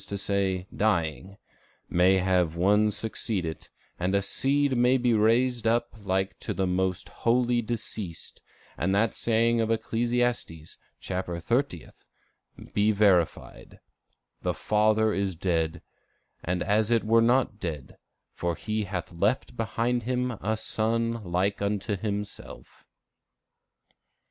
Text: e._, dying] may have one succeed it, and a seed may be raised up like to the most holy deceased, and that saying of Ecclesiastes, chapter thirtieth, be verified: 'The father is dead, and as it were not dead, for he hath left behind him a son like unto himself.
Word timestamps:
e._, 0.01 0.65
dying] 0.75 1.37
may 1.87 2.17
have 2.17 2.55
one 2.55 2.89
succeed 2.89 3.45
it, 3.45 3.69
and 3.99 4.15
a 4.15 4.21
seed 4.23 4.75
may 4.75 4.97
be 4.97 5.13
raised 5.13 5.67
up 5.67 5.93
like 6.03 6.39
to 6.39 6.55
the 6.55 6.65
most 6.65 7.07
holy 7.09 7.61
deceased, 7.61 8.41
and 8.79 8.95
that 8.95 9.13
saying 9.13 9.61
of 9.61 9.69
Ecclesiastes, 9.69 10.79
chapter 10.99 11.39
thirtieth, 11.39 12.03
be 12.73 12.91
verified: 12.91 13.79
'The 14.41 14.55
father 14.55 15.13
is 15.13 15.35
dead, 15.35 15.83
and 16.43 16.63
as 16.63 16.89
it 16.89 17.03
were 17.03 17.21
not 17.21 17.59
dead, 17.59 17.95
for 18.33 18.55
he 18.55 18.85
hath 18.85 19.11
left 19.13 19.55
behind 19.55 20.01
him 20.01 20.31
a 20.41 20.57
son 20.57 21.23
like 21.23 21.61
unto 21.61 21.95
himself. 21.95 22.83